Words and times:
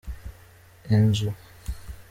inzu. 0.95 1.29